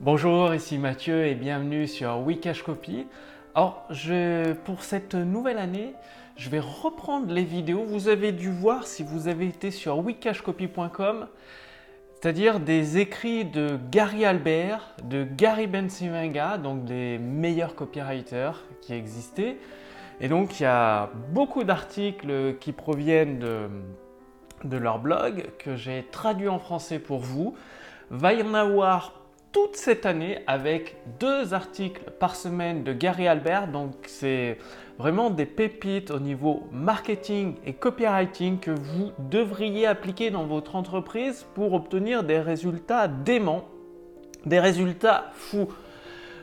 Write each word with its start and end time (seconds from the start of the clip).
Bonjour, 0.00 0.52
ici 0.52 0.76
Mathieu 0.76 1.24
et 1.24 1.34
bienvenue 1.34 1.86
sur 1.86 2.18
Wikash 2.18 2.62
Copy. 2.62 3.06
Alors, 3.54 3.88
pour 4.66 4.82
cette 4.82 5.14
nouvelle 5.14 5.56
année, 5.56 5.94
je 6.36 6.50
vais 6.50 6.60
reprendre 6.60 7.32
les 7.32 7.44
vidéos. 7.44 7.82
Vous 7.86 8.08
avez 8.08 8.32
dû 8.32 8.50
voir 8.50 8.86
si 8.86 9.02
vous 9.02 9.26
avez 9.26 9.46
été 9.46 9.70
sur 9.70 9.98
wikashcopy.com, 10.04 11.28
c'est-à-dire 12.12 12.60
des 12.60 12.98
écrits 12.98 13.46
de 13.46 13.78
Gary 13.90 14.26
Albert, 14.26 14.86
de 15.02 15.24
Gary 15.24 15.66
Bensivenga, 15.66 16.58
donc 16.58 16.84
des 16.84 17.16
meilleurs 17.16 17.74
copywriters 17.74 18.64
qui 18.82 18.92
existaient. 18.92 19.56
Et 20.20 20.28
donc, 20.28 20.60
il 20.60 20.64
y 20.64 20.66
a 20.66 21.08
beaucoup 21.30 21.64
d'articles 21.64 22.56
qui 22.60 22.72
proviennent 22.72 23.38
de, 23.38 23.70
de 24.62 24.76
leur 24.76 24.98
blog 24.98 25.46
que 25.58 25.74
j'ai 25.74 26.06
traduit 26.12 26.48
en 26.48 26.58
français 26.58 26.98
pour 26.98 27.20
vous. 27.20 27.54
Va 28.10 28.34
y 28.34 28.42
en 28.42 28.52
avoir 28.52 29.15
toute 29.56 29.76
cette 29.76 30.04
année 30.04 30.40
avec 30.46 30.96
deux 31.18 31.54
articles 31.54 32.02
par 32.20 32.36
semaine 32.36 32.84
de 32.84 32.92
Gary 32.92 33.26
Albert. 33.26 33.68
Donc 33.68 33.94
c'est 34.04 34.58
vraiment 34.98 35.30
des 35.30 35.46
pépites 35.46 36.10
au 36.10 36.20
niveau 36.20 36.64
marketing 36.72 37.54
et 37.64 37.72
copywriting 37.72 38.58
que 38.58 38.70
vous 38.70 39.12
devriez 39.18 39.86
appliquer 39.86 40.30
dans 40.30 40.44
votre 40.44 40.76
entreprise 40.76 41.46
pour 41.54 41.72
obtenir 41.72 42.22
des 42.22 42.38
résultats 42.38 43.08
déments, 43.08 43.64
des 44.44 44.60
résultats 44.60 45.30
fous. 45.32 45.68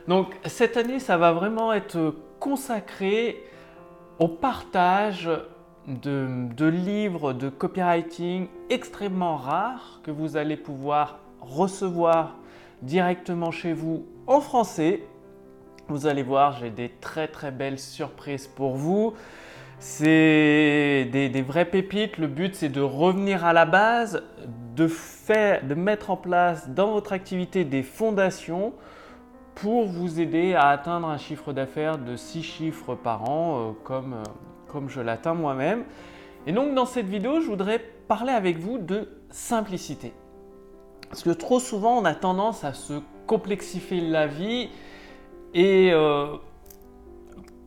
Donc 0.08 0.34
cette 0.44 0.76
année, 0.76 0.98
ça 0.98 1.16
va 1.16 1.30
vraiment 1.30 1.72
être 1.72 2.16
consacré 2.40 3.44
au 4.18 4.26
partage 4.26 5.30
de, 5.86 6.48
de, 6.52 6.66
livres 6.66 7.32
de 7.32 7.48
copywriting 7.48 8.48
extrêmement 8.70 9.36
rares 9.36 10.00
que 10.02 10.10
vous 10.10 10.36
allez 10.36 10.56
pouvoir 10.56 11.20
recevoir 11.40 12.38
directement 12.82 13.50
chez 13.50 13.72
vous 13.72 14.06
en 14.26 14.40
français. 14.40 15.02
Vous 15.88 16.06
allez 16.06 16.22
voir, 16.22 16.52
j'ai 16.52 16.70
des 16.70 16.88
très 16.88 17.28
très 17.28 17.50
belles 17.50 17.78
surprises 17.78 18.46
pour 18.46 18.76
vous. 18.76 19.14
C'est 19.78 21.08
des, 21.12 21.42
vraies 21.42 21.66
pépites. 21.66 22.16
Le 22.16 22.26
but, 22.26 22.54
c'est 22.54 22.70
de 22.70 22.80
revenir 22.80 23.44
à 23.44 23.52
la 23.52 23.66
base, 23.66 24.22
de, 24.76 24.86
faire, 24.86 25.64
de 25.66 25.74
mettre 25.74 26.10
en 26.10 26.16
place 26.16 26.70
dans 26.70 26.92
votre 26.92 27.12
activité 27.12 27.64
des 27.64 27.82
fondations 27.82 28.72
pour 29.54 29.86
vous 29.86 30.20
aider 30.20 30.54
à 30.54 30.68
atteindre 30.68 31.08
un 31.08 31.18
chiffre 31.18 31.52
d'affaires 31.52 31.98
de 31.98 32.16
6 32.16 32.42
chiffres 32.42 32.94
par 32.94 33.28
an, 33.30 33.58
euh, 33.58 33.72
comme, 33.84 34.14
euh, 34.14 34.22
comme 34.68 34.88
je 34.88 35.00
l'atteins 35.00 35.34
moi-même. 35.34 35.84
Et 36.46 36.52
donc, 36.52 36.74
dans 36.74 36.86
cette 36.86 37.06
vidéo, 37.06 37.40
je 37.40 37.46
voudrais 37.46 37.78
parler 37.78 38.32
avec 38.32 38.58
vous 38.58 38.78
de 38.78 39.08
simplicité. 39.30 40.12
Parce 41.14 41.22
que 41.22 41.30
trop 41.30 41.60
souvent, 41.60 41.98
on 41.98 42.04
a 42.04 42.14
tendance 42.16 42.64
à 42.64 42.72
se 42.72 42.94
complexifier 43.28 44.00
la 44.00 44.26
vie 44.26 44.68
et 45.54 45.92
euh, 45.92 46.26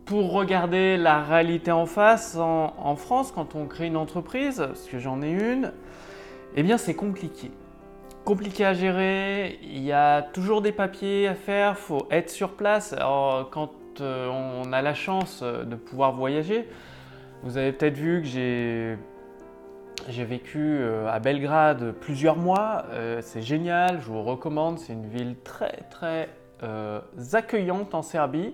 pour 0.04 0.34
regarder 0.34 0.98
la 0.98 1.24
réalité 1.24 1.72
en 1.72 1.86
face, 1.86 2.36
en, 2.36 2.96
France, 2.98 3.32
quand 3.32 3.56
on 3.56 3.66
crée 3.66 3.88
une 3.88 3.96
entreprise, 3.96 4.58
parce 4.58 4.90
que 4.90 5.00
j'en 5.00 5.22
ai 5.22 5.30
une, 5.30 5.72
eh 6.58 6.64
bien 6.64 6.78
c'est 6.78 6.94
compliqué. 6.94 7.50
Compliqué 8.26 8.66
à 8.66 8.74
gérer, 8.74 9.60
il 9.64 9.82
y 9.82 9.94
a 9.94 10.24
toujours 10.24 10.62
des 10.62 10.74
papiers 10.74 11.30
à 11.30 11.34
faire, 11.34 11.78
il 11.78 11.82
faut 11.82 12.06
être 12.12 12.30
sur 12.30 12.50
place. 12.50 12.92
Alors, 12.92 13.50
quand 13.50 13.72
euh, 14.02 14.28
on 14.28 14.74
a 14.74 14.82
la 14.82 14.94
chance 14.94 15.42
de 15.42 15.76
pouvoir 15.78 16.12
voyager, 16.12 16.68
vous 17.44 17.56
avez 17.56 17.72
peut-être 17.72 17.96
vu 17.96 18.24
que 18.24 18.28
j'ai 18.28 18.98
j'ai 20.10 20.24
vécu 20.24 20.60
euh, 20.60 21.10
à 21.10 21.20
Belgrade 21.20 21.92
plusieurs 22.00 22.38
mois, 22.38 22.86
euh, 22.92 23.20
c'est 23.22 23.42
génial, 23.42 24.00
je 24.02 24.08
vous 24.08 24.24
recommande, 24.24 24.80
c'est 24.80 24.94
une 24.94 25.08
ville 25.08 25.36
très 25.44 25.82
très 25.90 26.30
euh, 26.64 27.02
accueillante 27.34 27.94
en 27.94 28.02
Serbie. 28.02 28.54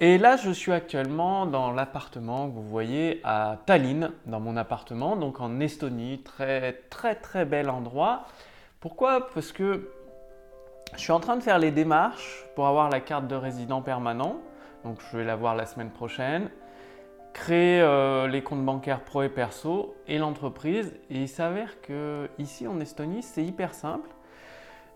Et 0.00 0.18
là, 0.18 0.36
je 0.36 0.50
suis 0.50 0.72
actuellement 0.72 1.46
dans 1.46 1.70
l'appartement 1.70 2.48
que 2.48 2.54
vous 2.54 2.66
voyez 2.66 3.20
à 3.22 3.58
Tallinn, 3.66 4.10
dans 4.26 4.40
mon 4.40 4.56
appartement, 4.56 5.16
donc 5.16 5.40
en 5.40 5.60
Estonie, 5.60 6.20
très 6.22 6.72
très 6.90 7.14
très 7.14 7.44
bel 7.44 7.70
endroit. 7.70 8.24
Pourquoi? 8.80 9.28
Parce 9.32 9.52
que 9.52 9.90
je 10.94 11.00
suis 11.00 11.12
en 11.12 11.20
train 11.20 11.36
de 11.36 11.42
faire 11.42 11.58
les 11.58 11.70
démarches 11.70 12.44
pour 12.54 12.66
avoir 12.66 12.90
la 12.90 13.00
carte 13.00 13.28
de 13.28 13.36
résident 13.36 13.82
permanent, 13.82 14.40
donc 14.84 14.98
je 15.10 15.18
vais 15.18 15.24
l'avoir 15.24 15.54
la 15.54 15.66
semaine 15.66 15.90
prochaine 15.90 16.48
créer 17.34 17.82
euh, 17.82 18.28
les 18.28 18.42
comptes 18.42 18.64
bancaires 18.64 19.00
pro 19.00 19.22
et 19.22 19.28
perso 19.28 19.94
et 20.08 20.16
l'entreprise. 20.16 20.94
Et 21.10 21.22
il 21.22 21.28
s'avère 21.28 21.82
que 21.82 22.30
ici 22.38 22.66
en 22.66 22.80
Estonie, 22.80 23.22
c'est 23.22 23.44
hyper 23.44 23.74
simple. 23.74 24.08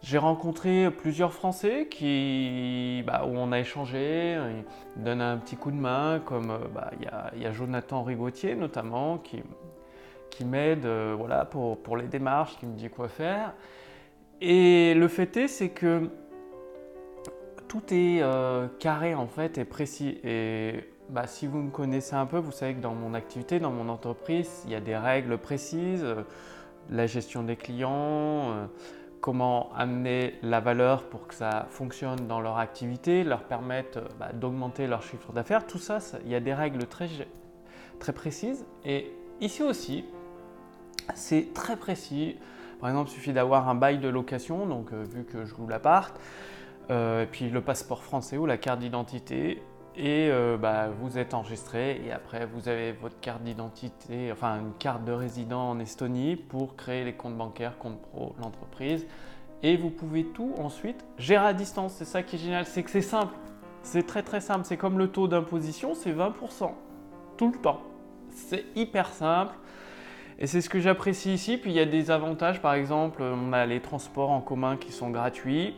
J'ai 0.01 0.17
rencontré 0.17 0.91
plusieurs 0.93 1.33
Français 1.33 1.89
qui, 1.91 3.03
bah, 3.05 3.27
où 3.27 3.37
on 3.37 3.51
a 3.51 3.59
échangé, 3.59 4.39
ils 4.97 5.03
donnent 5.03 5.21
un 5.21 5.37
petit 5.37 5.57
coup 5.57 5.73
de 5.73 5.77
main, 5.77 6.23
comme 6.25 6.53
euh, 6.53 6.59
bah, 6.73 6.93
il 7.35 7.43
y, 7.43 7.47
a 7.47 7.53
Jonathan 7.53 8.05
Rigotier 8.05 8.55
notamment 8.55 9.19
qui, 9.19 9.43
qui 10.31 10.45
m'aide 10.45 10.87
euh, 10.87 11.17
voilà, 11.19 11.45
pour, 11.45 11.77
pour, 11.83 11.97
les 11.97 12.07
démarches, 12.07 12.57
qui 12.59 12.67
me 12.67 12.77
dit 12.77 12.89
quoi 12.89 13.09
faire. 13.09 13.53
Et 14.41 14.95
le 14.95 15.09
fait 15.09 15.37
est, 15.37 15.49
c'est 15.49 15.71
que 15.71 16.09
tout 17.67 17.83
est 17.91 18.23
carré 18.79 19.17
en 19.17 19.27
fait 19.27 19.59
et 19.59 19.65
précis. 19.65 20.21
Et 20.23 20.85
bah, 21.09 21.27
si 21.27 21.47
vous 21.47 21.59
me 21.59 21.71
connaissez 21.71 22.15
un 22.15 22.27
peu, 22.27 22.39
vous 22.39 22.53
savez 22.53 22.75
que 22.75 22.81
dans 22.81 22.95
mon 22.95 23.15
activité, 23.15 23.61
dans 23.61 23.71
mon 23.71 23.89
entreprise, 23.89 24.63
il 24.67 24.73
y 24.73 24.75
a 24.75 24.81
des 24.81 24.97
règles 24.97 25.39
précises, 25.39 26.05
euh, 26.05 26.23
la 26.91 27.07
gestion 27.07 27.43
des 27.43 27.57
clients, 27.57 28.51
euh, 28.51 28.67
comment 29.21 29.71
amener 29.75 30.35
la 30.43 30.61
valeur 30.61 31.05
pour 31.05 31.27
que 31.27 31.35
ça 31.35 31.67
fonctionne 31.71 32.27
dans 32.27 32.41
leur 32.41 32.59
activité, 32.59 33.25
leur 33.25 33.45
permettre 33.45 33.99
euh, 33.99 34.09
bah, 34.21 34.33
d'augmenter 34.35 34.87
leur 34.87 35.03
chiffre 35.03 35.33
d'affaires. 35.33 35.67
Tout 35.67 35.79
ça, 35.79 35.99
il 36.25 36.31
y 36.31 36.35
a 36.35 36.41
des 36.41 36.53
règles 36.53 36.87
très, 36.87 37.09
précises. 38.13 38.67
Et 38.85 39.11
ici 39.41 39.63
aussi, 39.63 40.05
c'est 41.15 41.55
très 41.55 41.77
précis. 41.77 42.37
Par 42.81 42.91
exemple, 42.91 43.11
il 43.11 43.15
suffit 43.15 43.33
d'avoir 43.33 43.69
un 43.69 43.75
bail 43.75 43.99
de 43.99 44.09
location, 44.09 44.67
donc 44.67 44.93
vu 44.93 45.25
que 45.25 45.47
je 45.47 45.55
loue 45.57 45.67
l'appart, 45.67 46.15
et 46.91 47.27
puis 47.31 47.51
le 47.51 47.61
passeport 47.61 48.05
français 48.05 48.37
ou 48.39 48.47
la 48.47 48.57
carte 48.57 48.79
d'identité, 48.79 49.61
et 49.99 50.31
euh, 50.31 50.57
bah, 50.57 50.89
vous 50.89 51.19
êtes 51.19 51.35
enregistré 51.35 52.01
et 52.07 52.13
après 52.13 52.47
vous 52.47 52.69
avez 52.69 52.93
votre 52.93 53.19
carte 53.21 53.43
d'identité, 53.43 54.31
enfin 54.33 54.61
une 54.61 54.73
carte 54.79 55.05
de 55.05 55.13
résident 55.13 55.71
en 55.71 55.79
Estonie 55.81 56.37
pour 56.37 56.77
créer 56.77 57.05
les 57.05 57.15
comptes 57.15 57.37
bancaires, 57.37 57.77
compte 57.79 58.01
pro, 58.01 58.35
l'entreprise 58.41 59.07
et 59.63 59.77
vous 59.77 59.91
pouvez 59.91 60.25
tout 60.25 60.55
ensuite 60.59 61.05
gérer 61.19 61.47
à 61.47 61.53
distance. 61.53 61.95
C'est 61.95 62.05
ça 62.05 62.23
qui 62.23 62.37
est 62.37 62.39
génial, 62.39 62.65
c'est 62.65 62.85
que 62.85 62.91
c'est 62.91 63.03
simple, 63.03 63.35
c'est 63.83 64.07
très 64.07 64.23
très 64.23 64.41
simple, 64.41 64.65
c'est 64.65 64.77
comme 64.77 64.99
le 64.99 65.09
taux 65.09 65.27
d'imposition, 65.27 65.95
c'est 65.95 66.13
20% 66.13 66.71
tout 67.37 67.51
le 67.51 67.59
temps. 67.59 67.81
C'est 68.31 68.67
hyper 68.77 69.09
simple. 69.09 69.55
Et 70.39 70.47
c'est 70.47 70.61
ce 70.61 70.69
que 70.69 70.81
j'apprécie 70.81 71.33
ici. 71.33 71.57
Puis 71.57 71.71
il 71.71 71.77
y 71.77 71.81
a 71.81 71.87
des 71.87 72.11
avantages, 72.11 72.61
par 72.61 72.75
exemple, 72.75 73.23
on 73.23 73.53
a 73.53 73.67
les 73.67 73.81
transports 73.81 74.31
en 74.31 74.41
commun 74.41 74.77
qui 74.77 74.93
sont 74.93 75.11
gratuits. 75.11 75.75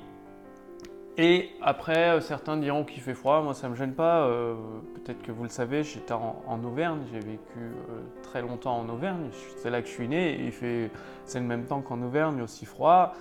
Et 1.18 1.50
après, 1.60 2.10
euh, 2.10 2.20
certains 2.20 2.56
diront 2.56 2.84
qu'il 2.84 3.02
fait 3.02 3.14
froid. 3.14 3.42
Moi, 3.42 3.54
ça 3.54 3.68
me 3.68 3.74
gêne 3.74 3.94
pas. 3.94 4.24
Euh, 4.24 4.54
peut-être 4.94 5.22
que 5.22 5.32
vous 5.32 5.42
le 5.42 5.48
savez, 5.48 5.82
j'étais 5.82 6.12
en, 6.12 6.64
Auvergne. 6.64 7.00
J'ai 7.12 7.20
vécu 7.20 7.58
euh, 7.58 8.00
très 8.22 8.42
longtemps 8.42 8.78
en 8.78 8.88
Auvergne. 8.88 9.28
C'est 9.58 9.70
là 9.70 9.82
que 9.82 9.88
je 9.88 9.92
suis 9.92 10.08
né. 10.08 10.50
fait, 10.50 10.90
c'est 11.24 11.40
le 11.40 11.46
même 11.46 11.64
temps 11.64 11.80
qu'en 11.80 12.00
Auvergne, 12.02 12.40
aussi 12.42 12.64
froid. 12.64 13.14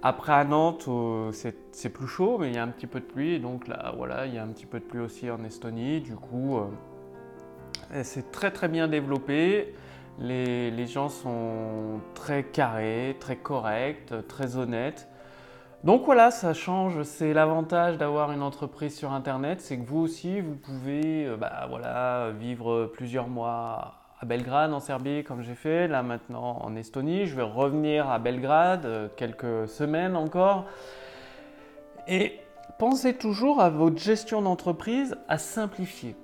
Après, 0.00 0.32
à 0.32 0.44
Nantes, 0.44 0.88
c'est, 1.32 1.88
plus 1.88 2.06
chaud, 2.06 2.38
mais 2.38 2.48
il 2.48 2.54
y 2.54 2.58
a 2.58 2.62
un 2.62 2.68
petit 2.68 2.86
peu 2.86 3.00
de 3.00 3.04
pluie. 3.04 3.40
donc 3.40 3.66
là, 3.66 3.92
voilà, 3.96 4.26
il 4.26 4.34
y 4.34 4.38
a 4.38 4.44
un 4.44 4.48
petit 4.48 4.66
peu 4.66 4.78
de 4.78 4.84
pluie 4.84 5.00
aussi 5.00 5.28
en 5.28 5.42
Estonie. 5.42 6.00
Du 6.00 6.14
coup, 6.14 6.60
c'est 8.04 8.30
très 8.30 8.52
très 8.52 8.68
bien 8.68 8.86
développé. 8.86 9.74
Les 10.20 10.86
gens 10.86 11.08
sont 11.08 12.00
très 12.14 12.44
carrés, 12.44 13.16
très 13.18 13.36
corrects, 13.36 14.14
très 14.28 14.56
honnêtes. 14.56 15.08
Donc 15.84 16.04
voilà, 16.04 16.30
ça 16.30 16.54
change. 16.54 17.02
C'est 17.04 17.32
l'avantage 17.32 17.98
d'avoir 17.98 18.32
une 18.32 18.42
entreprise 18.42 18.96
sur 18.96 19.12
Internet, 19.12 19.60
c'est 19.60 19.78
que 19.78 19.86
vous 19.86 20.00
aussi, 20.00 20.40
vous 20.40 20.56
pouvez 20.56 21.26
euh, 21.26 21.36
bah, 21.36 21.66
voilà, 21.68 22.30
vivre 22.30 22.90
plusieurs 22.92 23.28
mois 23.28 23.94
à 24.20 24.26
Belgrade, 24.26 24.72
en 24.72 24.80
Serbie, 24.80 25.22
comme 25.22 25.42
j'ai 25.42 25.54
fait, 25.54 25.86
là 25.86 26.02
maintenant 26.02 26.58
en 26.62 26.74
Estonie. 26.74 27.26
Je 27.26 27.36
vais 27.36 27.42
revenir 27.42 28.10
à 28.10 28.18
Belgrade 28.18 28.86
euh, 28.86 29.08
quelques 29.16 29.68
semaines 29.68 30.16
encore. 30.16 30.64
Et 32.08 32.40
pensez 32.78 33.14
toujours 33.14 33.60
à 33.60 33.70
votre 33.70 33.98
gestion 33.98 34.42
d'entreprise 34.42 35.16
à 35.28 35.38
simplifier. 35.38 36.16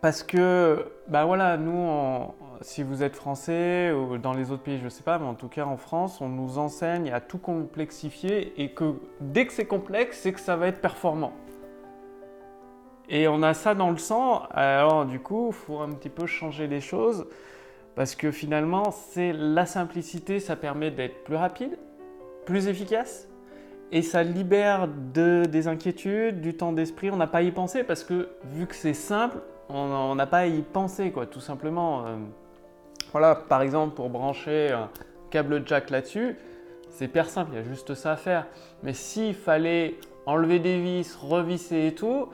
Parce 0.00 0.22
que, 0.22 0.86
bah 1.08 1.24
voilà, 1.24 1.56
nous, 1.56 2.32
si 2.60 2.82
vous 2.82 3.02
êtes 3.02 3.16
français 3.16 3.92
ou 3.92 4.18
dans 4.18 4.32
les 4.32 4.50
autres 4.50 4.62
pays, 4.62 4.78
je 4.78 4.84
ne 4.84 4.88
sais 4.88 5.02
pas, 5.02 5.18
mais 5.18 5.26
en 5.26 5.34
tout 5.34 5.48
cas 5.48 5.64
en 5.64 5.76
France, 5.76 6.20
on 6.20 6.28
nous 6.28 6.58
enseigne 6.58 7.10
à 7.12 7.20
tout 7.20 7.38
complexifier 7.38 8.60
et 8.60 8.70
que 8.70 8.94
dès 9.20 9.46
que 9.46 9.52
c'est 9.52 9.66
complexe, 9.66 10.20
c'est 10.20 10.32
que 10.32 10.40
ça 10.40 10.56
va 10.56 10.68
être 10.68 10.80
performant. 10.80 11.32
Et 13.08 13.28
on 13.28 13.42
a 13.42 13.54
ça 13.54 13.74
dans 13.74 13.90
le 13.90 13.98
sang, 13.98 14.42
alors 14.50 15.06
du 15.06 15.20
coup, 15.20 15.48
il 15.48 15.54
faut 15.54 15.78
un 15.78 15.90
petit 15.90 16.08
peu 16.08 16.26
changer 16.26 16.66
les 16.66 16.80
choses 16.80 17.26
parce 17.94 18.14
que 18.14 18.30
finalement, 18.30 18.90
c'est 18.90 19.32
la 19.32 19.64
simplicité, 19.64 20.40
ça 20.40 20.56
permet 20.56 20.90
d'être 20.90 21.24
plus 21.24 21.36
rapide, 21.36 21.78
plus 22.44 22.68
efficace 22.68 23.28
et 23.92 24.02
ça 24.02 24.24
libère 24.24 24.88
de, 24.88 25.44
des 25.48 25.68
inquiétudes, 25.68 26.40
du 26.40 26.56
temps 26.56 26.72
d'esprit. 26.72 27.10
On 27.10 27.16
n'a 27.16 27.28
pas 27.28 27.38
à 27.38 27.42
y 27.42 27.52
penser 27.52 27.84
parce 27.84 28.02
que 28.02 28.28
vu 28.44 28.66
que 28.66 28.74
c'est 28.74 28.92
simple, 28.92 29.38
on 29.68 30.14
n'a 30.14 30.26
pas 30.26 30.38
à 30.38 30.46
y 30.46 30.62
penser, 30.62 31.10
quoi, 31.10 31.26
tout 31.26 31.40
simplement. 31.40 32.06
Euh, 32.06 32.16
voilà, 33.12 33.34
par 33.34 33.62
exemple, 33.62 33.94
pour 33.94 34.10
brancher 34.10 34.70
un 34.72 34.90
câble 35.30 35.62
jack 35.66 35.90
là-dessus, 35.90 36.36
c'est 36.88 37.06
hyper 37.06 37.28
simple, 37.28 37.50
il 37.52 37.56
y 37.56 37.60
a 37.60 37.64
juste 37.64 37.94
ça 37.94 38.12
à 38.12 38.16
faire. 38.16 38.46
Mais 38.82 38.92
s'il 38.92 39.34
fallait 39.34 39.96
enlever 40.24 40.58
des 40.58 40.80
vis, 40.80 41.16
revisser 41.16 41.86
et 41.86 41.94
tout, 41.94 42.28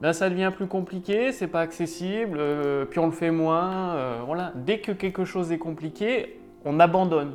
ben 0.00 0.12
ça 0.12 0.28
devient 0.28 0.52
plus 0.54 0.66
compliqué, 0.66 1.32
c'est 1.32 1.46
pas 1.46 1.60
accessible, 1.60 2.38
euh, 2.38 2.84
puis 2.84 2.98
on 2.98 3.06
le 3.06 3.12
fait 3.12 3.30
moins. 3.30 3.94
Euh, 3.94 4.20
voilà, 4.26 4.52
dès 4.54 4.80
que 4.80 4.92
quelque 4.92 5.24
chose 5.24 5.52
est 5.52 5.58
compliqué, 5.58 6.40
on 6.64 6.80
abandonne, 6.80 7.34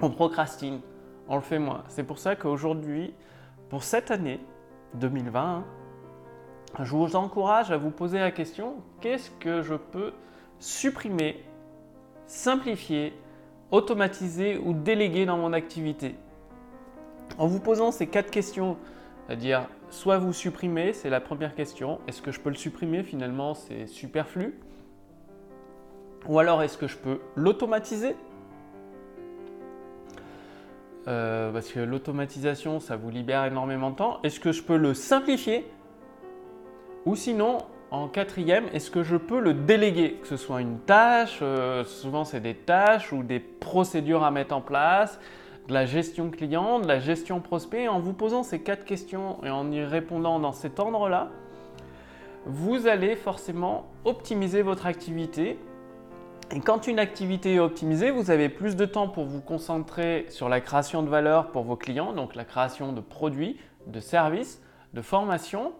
on 0.00 0.10
procrastine, 0.10 0.80
on 1.28 1.36
le 1.36 1.42
fait 1.42 1.58
moins. 1.58 1.84
C'est 1.88 2.02
pour 2.04 2.18
ça 2.18 2.34
qu'aujourd'hui, 2.34 3.14
pour 3.68 3.84
cette 3.84 4.10
année 4.10 4.40
2020, 4.94 5.64
je 6.82 6.90
vous 6.90 7.14
encourage 7.14 7.70
à 7.70 7.76
vous 7.76 7.90
poser 7.90 8.18
la 8.18 8.30
question 8.30 8.76
qu'est-ce 9.00 9.30
que 9.30 9.62
je 9.62 9.74
peux 9.74 10.12
supprimer, 10.58 11.44
simplifier, 12.26 13.12
automatiser 13.70 14.58
ou 14.58 14.72
déléguer 14.72 15.26
dans 15.26 15.36
mon 15.36 15.52
activité? 15.52 16.16
En 17.38 17.46
vous 17.46 17.60
posant 17.60 17.92
ces 17.92 18.06
quatre 18.06 18.30
questions, 18.30 18.76
c'est-à-dire 19.26 19.68
soit 19.90 20.18
vous 20.18 20.32
supprimez, 20.32 20.92
c'est 20.92 21.10
la 21.10 21.20
première 21.20 21.54
question, 21.54 22.00
est-ce 22.08 22.22
que 22.22 22.32
je 22.32 22.40
peux 22.40 22.50
le 22.50 22.56
supprimer? 22.56 23.02
Finalement 23.02 23.54
c'est 23.54 23.86
superflu. 23.86 24.58
Ou 26.26 26.38
alors 26.38 26.62
est-ce 26.62 26.78
que 26.78 26.88
je 26.88 26.96
peux 26.96 27.20
l'automatiser? 27.36 28.16
Euh, 31.06 31.52
parce 31.52 31.70
que 31.70 31.80
l'automatisation, 31.80 32.80
ça 32.80 32.96
vous 32.96 33.10
libère 33.10 33.44
énormément 33.44 33.90
de 33.90 33.96
temps. 33.96 34.20
Est-ce 34.22 34.40
que 34.40 34.52
je 34.52 34.62
peux 34.62 34.78
le 34.78 34.94
simplifier? 34.94 35.66
Ou 37.06 37.16
sinon, 37.16 37.58
en 37.90 38.08
quatrième, 38.08 38.64
est-ce 38.72 38.90
que 38.90 39.02
je 39.02 39.16
peux 39.16 39.40
le 39.40 39.54
déléguer 39.54 40.14
Que 40.22 40.26
ce 40.26 40.36
soit 40.36 40.60
une 40.60 40.78
tâche, 40.80 41.38
euh, 41.42 41.84
souvent 41.84 42.24
c'est 42.24 42.40
des 42.40 42.54
tâches 42.54 43.12
ou 43.12 43.22
des 43.22 43.40
procédures 43.40 44.24
à 44.24 44.30
mettre 44.30 44.54
en 44.54 44.60
place, 44.60 45.20
de 45.68 45.74
la 45.74 45.86
gestion 45.86 46.30
client, 46.30 46.80
de 46.80 46.88
la 46.88 46.98
gestion 46.98 47.40
prospect. 47.40 47.88
En 47.88 48.00
vous 48.00 48.12
posant 48.14 48.42
ces 48.42 48.60
quatre 48.60 48.84
questions 48.84 49.38
et 49.44 49.50
en 49.50 49.70
y 49.70 49.82
répondant 49.82 50.38
dans 50.38 50.52
cet 50.52 50.78
ordre-là, 50.78 51.28
vous 52.46 52.86
allez 52.86 53.16
forcément 53.16 53.86
optimiser 54.04 54.62
votre 54.62 54.86
activité. 54.86 55.58
Et 56.54 56.60
quand 56.60 56.86
une 56.86 56.98
activité 56.98 57.54
est 57.54 57.58
optimisée, 57.58 58.10
vous 58.10 58.30
avez 58.30 58.48
plus 58.48 58.76
de 58.76 58.84
temps 58.84 59.08
pour 59.08 59.24
vous 59.24 59.40
concentrer 59.40 60.26
sur 60.28 60.48
la 60.48 60.60
création 60.60 61.02
de 61.02 61.08
valeur 61.08 61.48
pour 61.52 61.64
vos 61.64 61.76
clients, 61.76 62.12
donc 62.12 62.34
la 62.34 62.44
création 62.44 62.92
de 62.92 63.00
produits, 63.00 63.58
de 63.86 64.00
services, 64.00 64.62
de 64.92 65.00
formations 65.00 65.72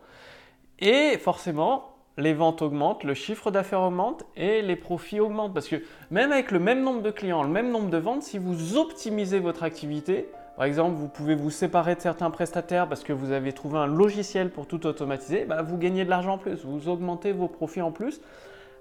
et 0.80 1.18
forcément, 1.18 1.94
les 2.16 2.32
ventes 2.32 2.62
augmentent, 2.62 3.04
le 3.04 3.14
chiffre 3.14 3.50
d'affaires 3.50 3.80
augmente 3.80 4.24
et 4.36 4.62
les 4.62 4.76
profits 4.76 5.20
augmentent. 5.20 5.54
Parce 5.54 5.68
que 5.68 5.82
même 6.10 6.32
avec 6.32 6.50
le 6.50 6.58
même 6.58 6.82
nombre 6.82 7.02
de 7.02 7.10
clients, 7.10 7.42
le 7.42 7.48
même 7.48 7.70
nombre 7.70 7.90
de 7.90 7.98
ventes, 7.98 8.22
si 8.22 8.38
vous 8.38 8.76
optimisez 8.76 9.40
votre 9.40 9.62
activité, 9.62 10.28
par 10.56 10.66
exemple, 10.66 10.94
vous 10.94 11.08
pouvez 11.08 11.34
vous 11.34 11.50
séparer 11.50 11.96
de 11.96 12.00
certains 12.00 12.30
prestataires 12.30 12.88
parce 12.88 13.02
que 13.02 13.12
vous 13.12 13.32
avez 13.32 13.52
trouvé 13.52 13.78
un 13.78 13.86
logiciel 13.86 14.50
pour 14.50 14.66
tout 14.66 14.86
automatiser, 14.86 15.44
bah, 15.44 15.62
vous 15.62 15.76
gagnez 15.76 16.04
de 16.04 16.10
l'argent 16.10 16.34
en 16.34 16.38
plus, 16.38 16.64
vous 16.64 16.88
augmentez 16.88 17.32
vos 17.32 17.48
profits 17.48 17.82
en 17.82 17.90
plus 17.90 18.20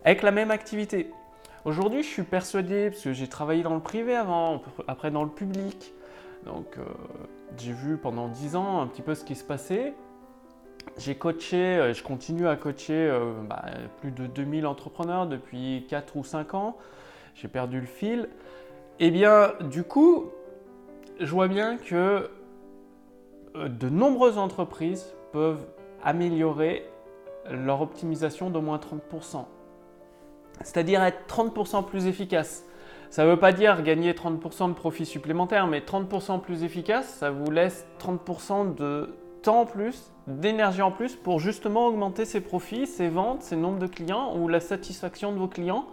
avec 0.05 0.21
la 0.21 0.31
même 0.31 0.51
activité. 0.51 1.09
Aujourd'hui, 1.65 2.03
je 2.03 2.09
suis 2.09 2.23
persuadé, 2.23 2.89
parce 2.89 3.01
que 3.01 3.13
j'ai 3.13 3.27
travaillé 3.27 3.63
dans 3.63 3.73
le 3.73 3.79
privé 3.79 4.15
avant, 4.15 4.61
après 4.87 5.11
dans 5.11 5.23
le 5.23 5.29
public, 5.29 5.93
donc 6.45 6.77
euh, 6.77 6.83
j'ai 7.57 7.71
vu 7.71 7.97
pendant 7.97 8.27
10 8.27 8.57
ans 8.57 8.81
un 8.81 8.87
petit 8.87 9.01
peu 9.01 9.15
ce 9.15 9.23
qui 9.23 9.35
se 9.35 9.45
passait. 9.45 9.93
J'ai 10.97 11.15
coaché, 11.15 11.57
euh, 11.57 11.93
je 11.93 12.03
continue 12.03 12.47
à 12.47 12.55
coacher 12.55 12.93
euh, 12.93 13.33
bah, 13.49 13.65
plus 14.01 14.11
de 14.11 14.27
2000 14.27 14.67
entrepreneurs 14.67 15.27
depuis 15.27 15.85
4 15.89 16.15
ou 16.15 16.23
5 16.23 16.53
ans. 16.53 16.77
J'ai 17.35 17.47
perdu 17.47 17.79
le 17.79 17.87
fil. 17.87 18.29
Et 18.99 19.07
eh 19.07 19.11
bien, 19.11 19.53
du 19.71 19.83
coup, 19.83 20.29
je 21.19 21.31
vois 21.31 21.47
bien 21.47 21.77
que 21.77 22.29
euh, 23.55 23.69
de 23.69 23.89
nombreuses 23.89 24.37
entreprises 24.37 25.13
peuvent 25.31 25.65
améliorer 26.03 26.87
leur 27.49 27.81
optimisation 27.81 28.49
d'au 28.51 28.61
moins 28.61 28.77
30%. 28.77 29.45
C'est-à-dire 30.61 31.03
être 31.03 31.25
30% 31.27 31.85
plus 31.85 32.05
efficace. 32.05 32.65
Ça 33.09 33.25
ne 33.25 33.31
veut 33.31 33.39
pas 33.39 33.51
dire 33.51 33.81
gagner 33.83 34.13
30% 34.13 34.69
de 34.69 34.73
profit 34.73 35.05
supplémentaire, 35.05 35.67
mais 35.67 35.79
30% 35.79 36.39
plus 36.39 36.63
efficace, 36.63 37.07
ça 37.15 37.31
vous 37.31 37.51
laisse 37.51 37.85
30% 37.99 38.75
de 38.75 39.15
temps 39.41 39.61
en 39.61 39.65
plus, 39.65 40.12
d'énergie 40.27 40.81
en 40.81 40.91
plus 40.91 41.15
pour 41.15 41.39
justement 41.39 41.87
augmenter 41.87 42.25
ses 42.25 42.41
profits, 42.41 42.87
ses 42.87 43.09
ventes, 43.09 43.41
ses 43.41 43.55
nombres 43.55 43.79
de 43.79 43.87
clients 43.87 44.37
ou 44.37 44.47
la 44.47 44.59
satisfaction 44.59 45.31
de 45.31 45.37
vos 45.37 45.47
clients. 45.47 45.85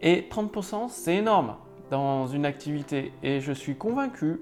Et 0.00 0.26
30%, 0.30 0.88
c'est 0.88 1.16
énorme 1.16 1.56
dans 1.90 2.26
une 2.26 2.46
activité. 2.46 3.12
Et 3.22 3.40
je 3.40 3.52
suis 3.52 3.76
convaincu 3.76 4.40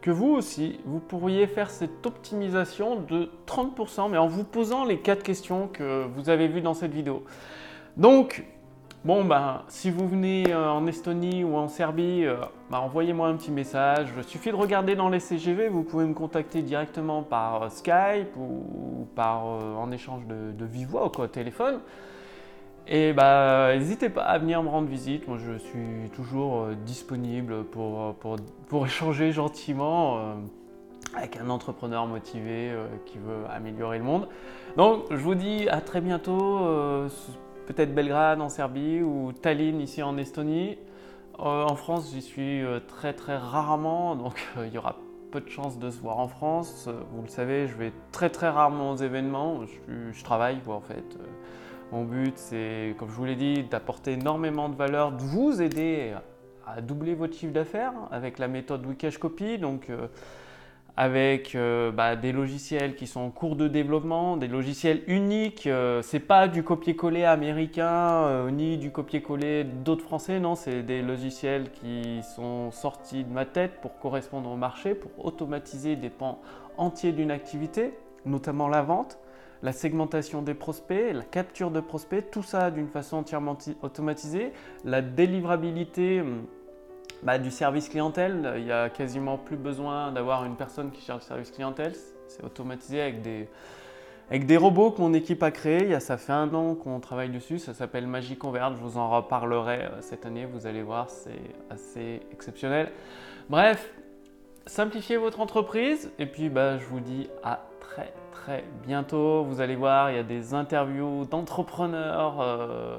que 0.00 0.10
vous 0.10 0.28
aussi, 0.28 0.80
vous 0.84 1.00
pourriez 1.00 1.46
faire 1.46 1.70
cette 1.70 2.06
optimisation 2.06 3.00
de 3.00 3.30
30%, 3.46 4.10
mais 4.10 4.18
en 4.18 4.26
vous 4.28 4.44
posant 4.44 4.84
les 4.84 4.98
quatre 4.98 5.22
questions 5.22 5.68
que 5.68 6.06
vous 6.06 6.30
avez 6.30 6.48
vues 6.48 6.60
dans 6.60 6.74
cette 6.74 6.92
vidéo. 6.92 7.24
Donc, 7.96 8.44
Bon, 9.04 9.24
ben, 9.24 9.62
si 9.68 9.92
vous 9.92 10.08
venez 10.08 10.52
euh, 10.52 10.72
en 10.72 10.84
Estonie 10.88 11.44
ou 11.44 11.56
en 11.56 11.68
Serbie, 11.68 12.24
euh, 12.24 12.34
ben, 12.68 12.78
envoyez-moi 12.78 13.28
un 13.28 13.36
petit 13.36 13.52
message. 13.52 14.08
Il 14.16 14.24
suffit 14.24 14.50
de 14.50 14.56
regarder 14.56 14.96
dans 14.96 15.08
les 15.08 15.20
CGV. 15.20 15.68
Vous 15.68 15.84
pouvez 15.84 16.04
me 16.04 16.14
contacter 16.14 16.62
directement 16.62 17.22
par 17.22 17.62
euh, 17.62 17.68
Skype 17.68 18.36
ou, 18.36 19.06
par, 19.14 19.44
en 19.44 19.92
échange 19.92 20.26
de, 20.26 20.50
de 20.52 21.08
quoi, 21.14 21.28
téléphone. 21.28 21.78
Et 22.88 23.12
ben, 23.12 23.78
n'hésitez 23.78 24.08
pas 24.08 24.22
à 24.22 24.36
venir 24.38 24.64
me 24.64 24.68
rendre 24.68 24.88
visite. 24.88 25.28
Moi, 25.28 25.38
je 25.38 25.58
suis 25.58 26.10
toujours 26.16 26.66
disponible 26.84 27.64
pour, 27.64 28.14
pour, 28.16 28.36
pour, 28.66 28.86
échanger 28.86 29.30
gentiment 29.30 30.34
avec 31.14 31.36
un 31.36 31.50
entrepreneur 31.50 32.06
motivé 32.06 32.72
qui 33.06 33.18
veut 33.18 33.44
améliorer 33.50 33.98
le 33.98 34.04
monde. 34.04 34.28
Donc, 34.76 35.04
je 35.10 35.16
vous 35.16 35.34
dis 35.34 35.68
à 35.68 35.80
très 35.80 36.00
bientôt 36.00 37.08
peut-être 37.68 37.94
Belgrade 37.94 38.40
en 38.40 38.48
Serbie 38.48 39.02
ou 39.02 39.32
Tallinn 39.32 39.80
ici 39.80 40.02
en 40.02 40.16
Estonie. 40.16 40.78
Euh, 41.38 41.64
en 41.64 41.76
France, 41.76 42.10
j'y 42.14 42.22
suis 42.22 42.64
euh, 42.64 42.80
très 42.80 43.12
très 43.12 43.36
rarement, 43.36 44.16
donc 44.16 44.42
euh, 44.56 44.66
il 44.66 44.72
y 44.72 44.78
aura 44.78 44.96
peu 45.30 45.42
de 45.42 45.50
chances 45.50 45.78
de 45.78 45.90
se 45.90 46.00
voir 46.00 46.18
en 46.18 46.28
France. 46.28 46.88
vous 47.12 47.20
le 47.22 47.28
savez, 47.28 47.68
je 47.68 47.76
vais 47.76 47.92
très 48.10 48.30
très 48.30 48.48
rarement 48.48 48.92
aux 48.92 48.96
événements. 48.96 49.60
Je, 50.12 50.24
travaille 50.24 50.60
quoi 50.60 50.76
en 50.76 50.80
fait. 50.80 51.18
mon 51.92 52.04
but, 52.04 52.32
c'est, 52.38 52.96
comme 52.98 53.10
je 53.10 53.14
vous 53.14 53.26
l'ai 53.26 53.36
dit, 53.36 53.62
d'apporter 53.64 54.12
énormément 54.12 54.70
de 54.70 54.74
valeur, 54.74 55.12
de 55.12 55.22
vous 55.22 55.60
aider 55.60 56.14
à 56.66 56.80
doubler 56.80 57.14
votre 57.14 57.34
chiffre 57.34 57.52
d'affaires 57.52 57.92
avec 58.10 58.38
la 58.38 58.48
méthode 58.48 58.86
Wikash 58.86 59.18
Copy. 59.18 59.58
Donc 59.58 59.90
avec 60.98 61.54
euh, 61.54 61.92
bah, 61.92 62.16
des 62.16 62.32
logiciels 62.32 62.96
qui 62.96 63.06
sont 63.06 63.20
en 63.20 63.30
cours 63.30 63.54
de 63.54 63.68
développement, 63.68 64.36
des 64.36 64.48
logiciels 64.48 65.02
uniques. 65.06 65.68
Euh, 65.68 66.02
c'est 66.02 66.18
pas 66.18 66.48
du 66.48 66.64
copier-coller 66.64 67.22
américain 67.22 68.24
euh, 68.24 68.50
ni 68.50 68.78
du 68.78 68.90
copier-coller 68.90 69.62
d'autres 69.62 70.02
français, 70.02 70.40
non, 70.40 70.56
c'est 70.56 70.82
des 70.82 71.00
logiciels 71.00 71.70
qui 71.70 72.20
sont 72.34 72.72
sortis 72.72 73.22
de 73.22 73.32
ma 73.32 73.44
tête 73.44 73.80
pour 73.80 74.00
correspondre 74.00 74.50
au 74.50 74.56
marché, 74.56 74.96
pour 74.96 75.24
automatiser 75.24 75.94
des 75.94 76.10
pans 76.10 76.40
entiers 76.78 77.12
d'une 77.12 77.30
activité, 77.30 77.94
notamment 78.26 78.66
la 78.66 78.82
vente, 78.82 79.20
la 79.62 79.70
segmentation 79.70 80.42
des 80.42 80.54
prospects, 80.54 81.14
la 81.14 81.22
capture 81.22 81.70
de 81.70 81.78
prospects, 81.78 82.28
tout 82.32 82.42
ça 82.42 82.72
d'une 82.72 82.88
façon 82.88 83.18
entièrement 83.18 83.56
automatisée, 83.82 84.50
la 84.84 85.00
délivrabilité 85.00 86.22
hum, 86.22 86.42
bah, 87.22 87.38
du 87.38 87.50
service 87.50 87.88
clientèle, 87.88 88.54
il 88.56 88.64
n'y 88.64 88.72
a 88.72 88.88
quasiment 88.88 89.38
plus 89.38 89.56
besoin 89.56 90.12
d'avoir 90.12 90.44
une 90.44 90.56
personne 90.56 90.90
qui 90.90 91.02
cherche 91.02 91.22
le 91.22 91.26
service 91.26 91.50
clientèle. 91.50 91.92
C'est 92.28 92.44
automatisé 92.44 93.00
avec 93.00 93.22
des, 93.22 93.48
avec 94.30 94.46
des 94.46 94.56
robots 94.56 94.90
que 94.90 95.00
mon 95.00 95.12
équipe 95.14 95.42
a 95.42 95.50
créés. 95.50 95.98
ça 96.00 96.16
fait 96.16 96.32
un 96.32 96.52
an 96.54 96.74
qu'on 96.74 97.00
travaille 97.00 97.30
dessus. 97.30 97.58
Ça 97.58 97.74
s'appelle 97.74 98.06
Magie 98.06 98.36
Convert. 98.36 98.74
Je 98.76 98.80
vous 98.80 98.98
en 98.98 99.10
reparlerai 99.10 99.84
euh, 99.84 100.00
cette 100.00 100.26
année. 100.26 100.44
Vous 100.44 100.66
allez 100.66 100.82
voir, 100.82 101.10
c'est 101.10 101.40
assez 101.70 102.20
exceptionnel. 102.30 102.92
Bref, 103.48 103.90
simplifiez 104.66 105.16
votre 105.16 105.40
entreprise. 105.40 106.12
Et 106.18 106.26
puis, 106.26 106.50
bah, 106.50 106.78
je 106.78 106.84
vous 106.84 107.00
dis 107.00 107.28
à 107.42 107.64
très 107.80 108.12
très 108.30 108.64
bientôt. 108.86 109.44
Vous 109.44 109.60
allez 109.60 109.76
voir, 109.76 110.10
il 110.10 110.16
y 110.16 110.20
a 110.20 110.22
des 110.22 110.54
interviews 110.54 111.24
d'entrepreneurs 111.24 112.40
euh, 112.40 112.98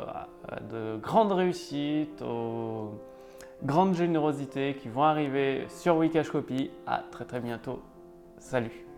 de 0.72 0.98
grande 0.98 1.32
réussite 1.32 2.22
grande 3.64 3.96
générosité 3.96 4.76
qui 4.76 4.90
vont 4.90 5.04
arriver 5.04 5.66
sur 5.70 5.98
Wikash 5.98 6.30
Copy. 6.30 6.72
À 6.86 7.04
très 7.12 7.26
très 7.26 7.40
bientôt. 7.40 7.82
Salut 8.38 8.89